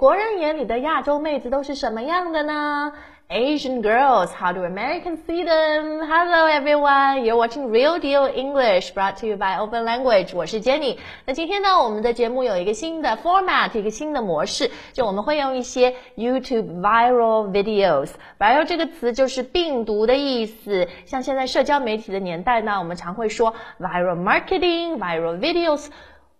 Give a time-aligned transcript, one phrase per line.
[0.00, 2.90] 国人眼里的亚洲妹子都是什么样的呢
[3.28, 6.06] ？Asian girls, how do Americans see them?
[6.06, 10.34] Hello everyone, you're watching Real Deal English, brought to you by Open Language.
[10.34, 10.96] 我是 Jenny。
[11.26, 18.08] 那今天呢，我们的节目有一个新的 format，一个新的模式，就我们会用一些 YouTube viral videos。
[18.38, 20.88] viral 这个词就是病毒的意思。
[21.04, 25.88] 像现在社交媒体的年代呢，我们常会说 viral marketing, viral videos。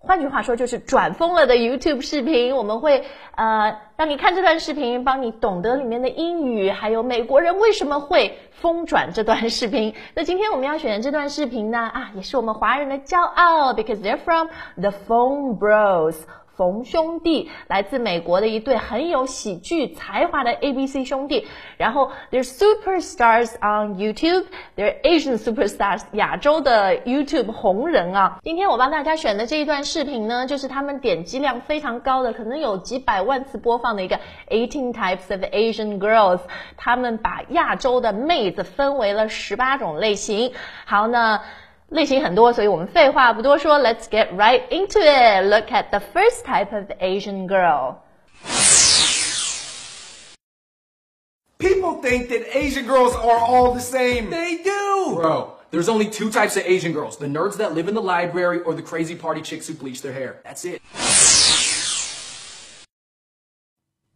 [0.00, 2.54] 换句话说，就是转疯了的 YouTube 视频。
[2.54, 9.94] 我们会呃，让你看这段视频，帮你懂得里面的英语，还有美国人为什么会疯转这段视频。
[10.14, 16.16] 那今天我们要选的这段视频呢，啊，也是我们华人的骄傲，because they're from the Phone Bros。
[16.58, 28.40] 冯兄弟来自美国的一对很有喜剧才华的 A B C 兄弟，然后 they're superstars on YouTube，they're Asian superstars，亚洲的 YouTube 红人啊。
[28.42, 36.40] 今天我帮大家选的这一段视频呢，就是他们点击量非常高的，可能有几百万次播放的一个 Eighteen Types of Asian Girls。
[36.76, 40.52] 他们把亚洲的妹子分为了十八种类型。
[40.84, 41.40] 好，那。
[41.89, 45.43] 类型很多，所以我们废话不多说，Let's get right into it.
[45.49, 47.97] Look at the first type of Asian girl.
[51.59, 54.29] People think that Asian girls are all the same.
[54.29, 55.15] They do!
[55.15, 57.17] Bro, there's only two types of Asian girls.
[57.17, 60.13] The nerds that live in the library or the crazy party chicks who bleach their
[60.13, 60.41] hair.
[60.43, 60.81] That's it.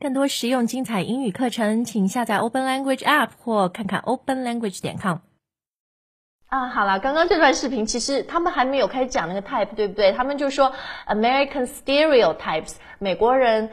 [0.00, 5.18] 更多实用精彩英语课程，请下载 Open Language App 或看看 openlanguage 点 com。
[6.49, 10.11] 啊，好了，刚刚这段视频其实他们还没有开始讲那个 type，对不对？
[10.13, 10.73] 他们就说
[11.07, 13.69] American stereotypes，美国人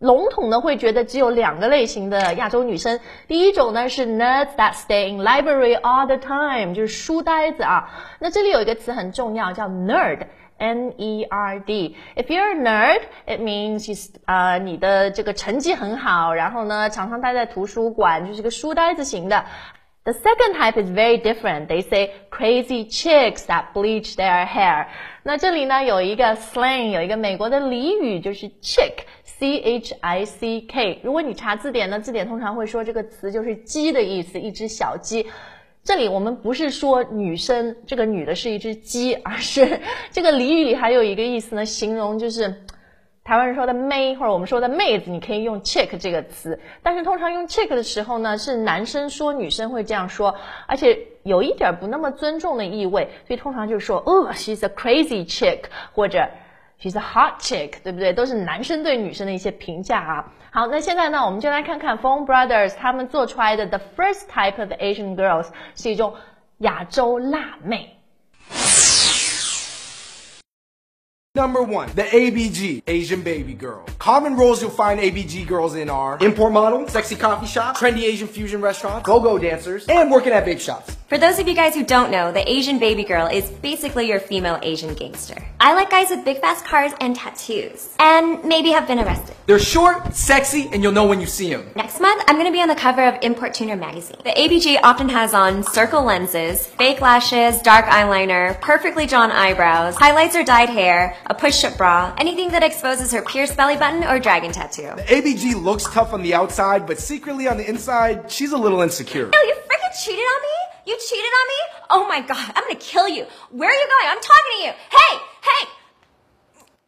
[0.00, 3.00] 笼统的会觉得只有两个类型的亚洲女生。
[3.26, 7.88] 第一种呢是 nerds that stay in library all the time，就是书呆子啊。
[8.18, 11.96] 那这里有一个词很重要，叫 nerd，n e r d。
[12.16, 19.46] If you're a nerd，it means you 啊，你的这个成绩很好，然后呢常常待在图书馆，就是个书呆子型的。
[20.04, 21.66] The second type is very different.
[21.66, 24.88] They say crazy chicks that bleach their hair.
[25.22, 31.00] 那这里呢有一个 slang，有一个美国的俚语，就是 chick，c h i c k。
[31.02, 35.26] 如果你查字典呢，字典通常会说这个词就是鸡的意思，一只小鸡。
[35.82, 42.54] 这里我们不是说女生，这个女的是一只鸡，而是这个俚语里还有一个意思呢，形容就是。
[43.24, 50.34] 台湾人说的妹或者我们说的妹子，你可以用 chick 这个词，但是通常用 chick 的时候呢，是男生说女生会这样说，
[50.66, 55.60] 而且有一点不那么尊重的意味，所以通常就是说，哦，she's a crazy chick，
[55.94, 56.28] 或者
[56.78, 58.12] she's a hot chick，对不对？
[58.12, 60.32] 都是男生对女生的一些评价啊。
[60.50, 66.12] 好，那现在呢，我们就来看看 Phone Brothers 他们做出来的 the first type of Asian girls 是一种
[66.58, 67.93] 亚洲辣妹。
[71.36, 73.84] Number one, the ABG, Asian baby girl.
[73.98, 78.28] Common roles you'll find ABG girls in are import model, sexy coffee shop, trendy Asian
[78.28, 80.96] fusion restaurants, go-go dancers, and working at big shops.
[81.14, 84.18] For those of you guys who don't know, the Asian baby girl is basically your
[84.18, 85.46] female Asian gangster.
[85.60, 87.94] I like guys with big fast cars and tattoos.
[88.00, 89.36] And maybe have been arrested.
[89.46, 91.70] They're short, sexy, and you'll know when you see them.
[91.76, 94.16] Next month, I'm gonna be on the cover of Import Tuner magazine.
[94.24, 100.34] The ABG often has on circle lenses, fake lashes, dark eyeliner, perfectly drawn eyebrows, highlights
[100.34, 104.50] or dyed hair, a push-up bra, anything that exposes her pierced belly button or dragon
[104.50, 104.90] tattoo.
[104.96, 108.80] The ABG looks tough on the outside, but secretly on the inside, she's a little
[108.80, 109.30] insecure.
[109.32, 110.63] Oh, you freaking cheated on me?
[110.85, 111.61] You cheated on me?
[111.89, 113.25] Oh my god, I'm gonna kill you.
[113.51, 114.09] Where are you going?
[114.09, 114.73] I'm talking to you.
[114.89, 115.13] Hey,
[115.49, 115.67] hey!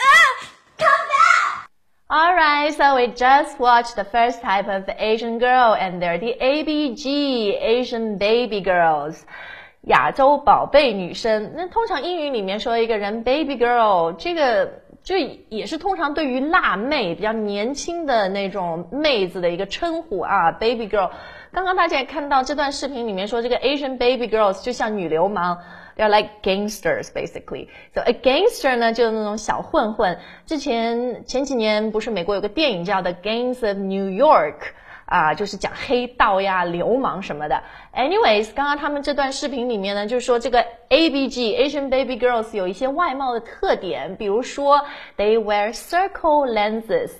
[0.00, 1.70] Ah, come back!
[2.10, 7.56] Alright, so we just watched the first type of Asian girl, and they're the ABG,
[7.60, 9.24] Asian baby girls.
[9.88, 15.15] 亚洲宝贝女生，那通常英语里面说一个人 baby girl，这个 就
[15.49, 21.09] 也是通常对于辣妹比较年轻的那种妹子的一个称呼啊，baby girl。
[21.51, 25.57] 刚刚大家也看到这段视频里面说这个 Asian baby girls 就像女流氓
[25.97, 27.67] ，they're like gangsters basically。
[27.93, 30.19] So a gangster 呢就是那种小混混。
[30.45, 34.73] 之前前几年不是美国有个电影叫 The Gangs of New York。
[35.11, 37.61] 啊，就是讲黑道呀、流氓什么的。
[37.93, 44.79] Anyways，刚刚他们这段视频里面呢，就是说这个 ABG Asian Baby Girls 有一些外貌的特点，比如说
[45.17, 47.11] they wear circle lenses。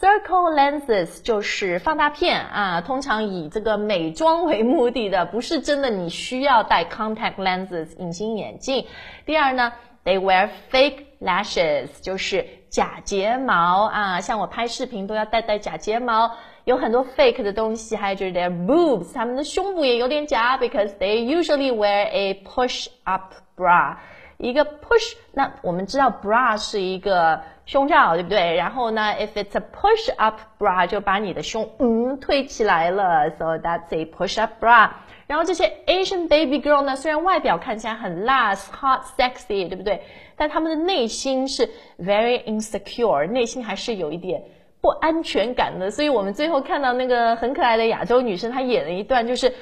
[0.00, 8.84] Circle lenses 就是放大片啊，通常以这个美妆为目的的，不是真的你需要戴 contact lenses 隐形眼镜。
[9.24, 9.72] 第二呢
[10.04, 12.44] ，they wear fake lashes，就是
[12.74, 16.32] 假睫毛啊，像我拍视频都要戴戴假睫毛。
[16.64, 23.94] 有很多 fake 的东西，还有就是 their boobs，他们的胸部也有点假，because they usually wear a push up bra。
[24.38, 28.56] 一个 push，那我们知道 bra 是一个胸罩，对不对？
[28.56, 34.90] 然后呢，if it's a push up bra，就把你的胸嗯推起来了，so that's a push up bra。
[35.26, 40.02] 然后这些 Asian baby girl 呢，虽然外表看起来很辣、hot、sexy，对不对？
[40.36, 41.68] 但他们的内心是
[41.98, 44.42] very insecure，内心还是有一点
[44.80, 45.90] 不安全感的。
[45.90, 49.52] 所以我们最后看到那个很可爱的亚洲女生，她演了一段，就是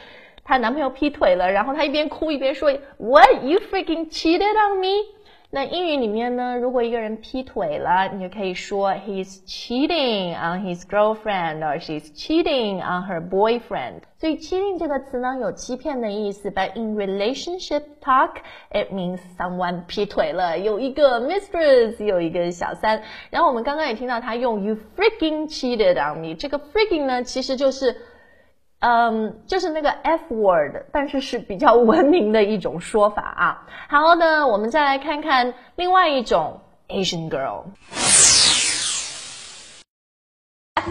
[0.43, 5.07] 她男朋友劈腿了，然后她一边哭一边说，What you freaking cheated on me？
[5.55, 14.01] 那英语里面呢，如果一个人劈腿了，你就可以说 he's cheating on his girlfriend or she's cheating on her boyfriend。
[14.17, 18.37] 所以 cheating 这个词呢，有欺骗的意思，but in relationship talk
[18.71, 23.03] it means someone 劈腿了，有一个 mistress，有一个小三。
[23.29, 27.95] 然后我们刚刚也听到他用 you freaking cheated on me，这个 freaking 呢，其实就是。
[28.83, 33.63] 嗯，就是那个 F word，但是是比较 文明的一种说法啊。
[33.89, 37.63] 好的，我们再来看看另外一种 Asian girl。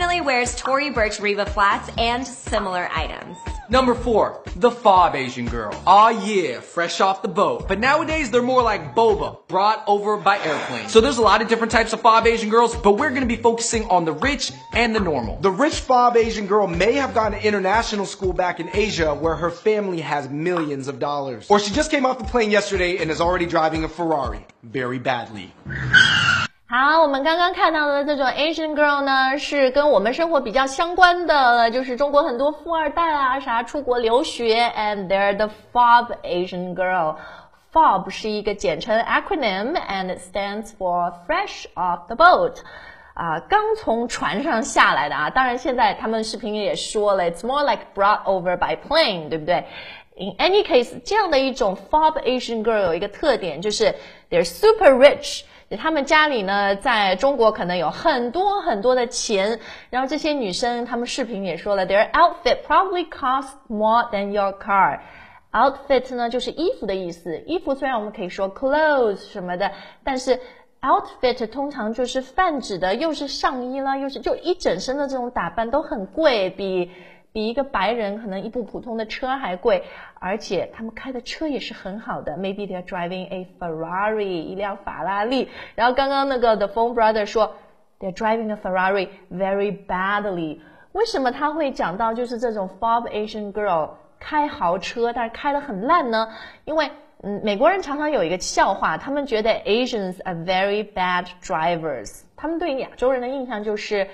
[0.02, 3.38] Definitely wears Tory Burch Reva flats and similar items.
[3.70, 5.80] Number four, the fob Asian girl.
[5.86, 7.68] Aw yeah, fresh off the boat.
[7.68, 10.90] But nowadays they're more like boba, brought over by airplane.
[10.90, 13.36] So there's a lot of different types of fob Asian girls, but we're gonna be
[13.36, 15.40] focusing on the rich and the normal.
[15.40, 19.36] The rich fob Asian girl may have gone to international school back in Asia where
[19.36, 21.46] her family has millions of dollars.
[21.48, 24.48] Or she just came off the plane yesterday and is already driving a Ferrari.
[24.64, 25.54] Very badly.
[26.71, 41.67] 好，我们刚刚看到的这种 Asian girl 呢，是跟我们生活比较相关的，就是中国很多富二代啊，啥出国留学，and they're the fob Asian girl。fob 是一个简称 acronym，and it stands for fresh
[41.75, 42.57] off the boat。
[43.15, 49.65] 啊，刚从船上下来的啊，当然现在他们视频里也说了，it's more like brought over by plane，对不对
[50.16, 53.96] ？In any case，这样的一种 fob Asian girl 有一个特点，就是
[54.30, 55.44] they're super rich。
[55.80, 59.58] 他们家里呢，在中国可能有很多很多的钱，
[59.90, 65.00] 然后这些女生，她们视频也说了，their outfit probably cost more than your car。
[65.54, 69.72] outfit 呢就是衣服的意思，衣服虽然我们可以说 clothes 什么的，
[70.04, 70.42] 但是
[70.82, 76.92] outfit 通常就是泛指的，又是上衣啦，又是就一整身的这种打扮都很贵，比。
[77.34, 79.84] 比一个白人可能一部普通的车还贵，
[80.20, 82.34] 而且他们开的车也是很好的。
[82.34, 85.48] Maybe they're driving a Ferrari，一辆法拉利。
[85.76, 87.56] 然后刚刚那个 The Phone Brother 说
[88.02, 90.60] ，they're driving a Ferrari very badly。
[90.92, 96.28] 为什么他会讲到就是这种 fob Asian girl 开豪车，但是开的很烂呢？
[96.66, 96.92] 因为
[97.24, 102.24] 嗯，美国人常常有一个笑话，他们觉得 Asians are very bad drivers。
[102.36, 104.10] 他们对亚洲人的印象就是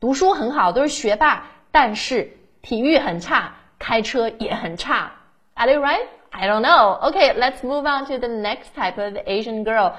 [0.00, 2.30] 读书很好，都是学霸，但是。
[2.61, 5.11] 体育很差，开车也很差。
[5.55, 6.07] Are they right?
[6.31, 6.99] I don't know.
[7.11, 9.93] Okay, let's move on to the next type of Asian girl.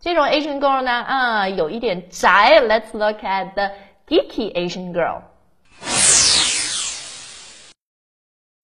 [0.00, 2.60] 这种 Asian girl 呢，啊，有一点宅。
[2.60, 3.72] Let's look at the
[4.08, 5.22] geeky Asian girl.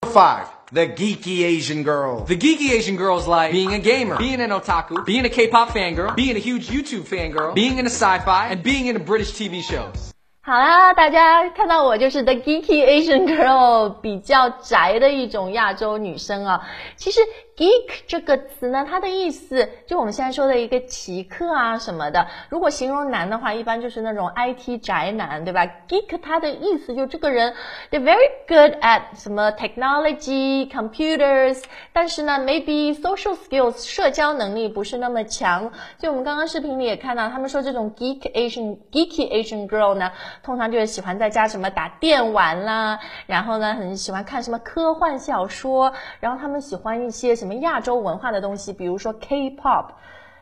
[0.06, 0.46] Five.
[0.70, 2.24] The geeky Asian girl.
[2.26, 5.70] The geeky Asian girl is like being a gamer, being an otaku, being a K-pop
[5.70, 10.11] fangirl, being a huge YouTube fangirl, being into sci-fi, and being into British TV shows.
[10.45, 16.67] 好啦，大家看到我就是 the geeky Asian girl，比较宅的一种亚洲女生啊。
[16.97, 17.21] 其实。
[17.55, 22.25] geek 这个词呢，它的意思就我们现在说的一个奇客啊什么的。
[22.49, 27.53] 如果形容男的话，一般就是那种 IT 宅男，对吧？geek 它的意思就这个人
[27.91, 31.61] ，they're very good at 什么 technology computers，
[31.93, 35.71] 但是呢，maybe social skills 社交能力不是那么强。
[35.99, 40.11] 就我们刚刚视频里也看到，他们说这种 geek Asian geeky Asian girl 呢，
[40.41, 47.33] 通常就是喜欢在家什么打电玩啦，然后呢，很喜欢看什么科幻小说，然后他们喜欢一些。
[47.33, 49.87] 什么亚洲文化的东西，比如说 K-pop，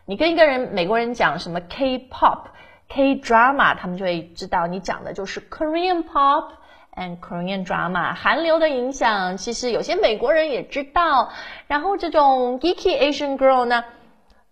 [0.05, 2.43] 你跟一个人美国人讲什么 K-pop、
[2.89, 6.49] K-drama，他们就会知道你讲的就是 Korean pop
[6.93, 8.13] and Korean drama。
[8.13, 11.29] 韩流的影响，其实有些美国人也知道。
[11.67, 13.83] 然后这种 geeky Asian girl 呢，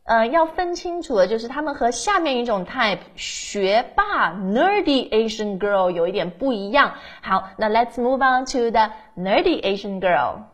[0.10, 6.94] 呃，要分清楚的就是他们和下面一种 type 学霸 nerdy Asian girl 有一点不一样。
[7.22, 10.46] 好，那 Let's move on to the nerdy Asian girl。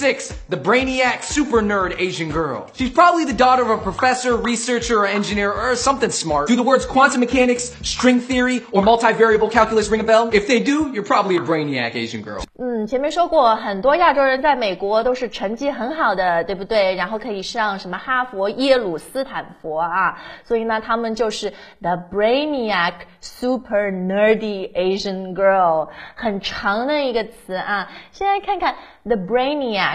[0.00, 2.68] Six, the brainiac super nerd Asian girl.
[2.74, 6.48] She's probably the daughter of a professor, researcher, or engineer, or something smart.
[6.48, 10.28] Do the words quantum mechanics, string theory, or multivariable calculus ring a bell?
[10.34, 12.42] If they do, you're probably a brainiac Asian girl.
[12.58, 16.94] 嗯，前面说过，很多亚洲人在美国都是成绩很好的，对不对？
[16.94, 22.92] 然后可以上什么哈佛、耶鲁、斯坦福啊，所以呢，他们就是 the brainiac
[23.22, 27.88] super nerdy Asian girl，很长的一个词啊。
[28.12, 29.86] 现在看看 the brainiac。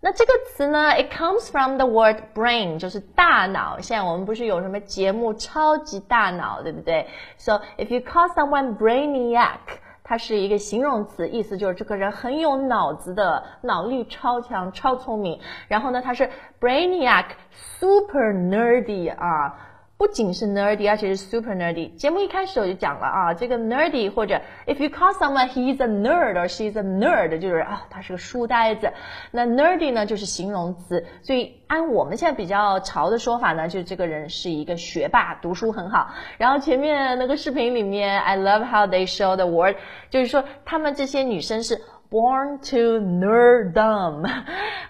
[0.00, 3.80] 那这个词呢，it comes from the word brain，就是大脑。
[3.80, 7.06] 现在我们不是有什么节目《超级大脑》，对不对
[7.38, 15.40] ？So if you call someone brainiac，它是一个形容词，意思就是这个人很有脑子的，脑力超强、超聪明。
[15.68, 16.28] 然后呢，他是
[16.60, 19.70] brainiac，super nerdy 啊。
[19.96, 21.94] 不仅是 nerdy，而且是 super nerdy。
[21.94, 28.92] 节目一开始我就讲了啊，这个 nerdy 或者 if you call someone he's a nerd or she's a nerd，就是啊，他是个书呆子。
[29.30, 36.08] 那 nerdy 呢就是形容词，所以按我们现在比较潮的说法呢，就是这个人是一个学霸，读书很好。
[36.38, 39.76] 然后前面那个视频里面，I love how they show the word，
[40.10, 44.28] 就是说他们这些女生是 born to nerddom，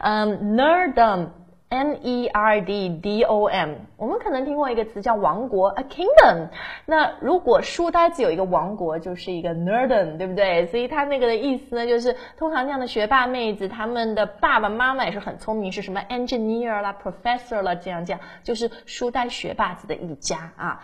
[0.01, 1.29] 嗯，nerddom。
[1.75, 6.51] N E R D D O M，我们可能听过一个词叫王国，a kingdom。
[6.87, 10.67] 那如果书呆子有一个王国，就是一个 nerdom，对不对？
[10.69, 20.81] 所以它那个的意思呢，就是通常这样的学霸妹子，他们的爸爸妈妈也是很聪明，是什么 engineer 啦，professor 啦，这样这样，就是书呆学霸子的一家啊。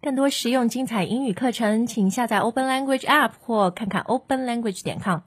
[0.00, 5.18] 更多实用精彩英语课程，请下载 Open Language App 或看看 openlanguage 点 com。